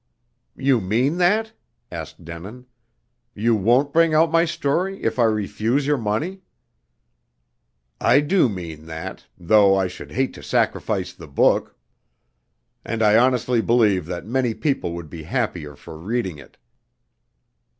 "You 0.57 0.81
mean 0.81 1.17
that?" 1.19 1.53
asked 1.91 2.25
Denin. 2.25 2.65
"You 3.35 3.53
won't 3.55 3.93
bring 3.93 4.15
out 4.15 4.31
my 4.31 4.45
story 4.45 5.03
if 5.03 5.19
I 5.19 5.25
refuse 5.25 5.85
your 5.85 5.99
money?" 5.99 6.41
"I 7.99 8.21
do 8.21 8.49
mean 8.49 8.87
that, 8.87 9.27
though 9.37 9.75
I 9.77 9.85
should 9.87 10.13
hate 10.13 10.33
to 10.33 10.41
sacrifice 10.41 11.13
the 11.13 11.27
book. 11.27 11.77
And 12.83 13.03
I 13.03 13.15
honestly 13.15 13.61
believe 13.61 14.07
that 14.07 14.25
many 14.25 14.55
people 14.55 14.93
would 14.95 15.07
be 15.11 15.21
happier 15.21 15.75
for 15.75 15.95
reading 15.99 16.39
it." 16.39 16.57